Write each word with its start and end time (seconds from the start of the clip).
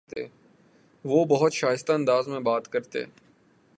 وہ 1.05 1.25
بہت 1.25 1.53
شائستہ 1.53 1.93
انداز 1.93 2.27
میں 2.27 2.39
بات 2.39 2.67
کرتے 2.67 3.03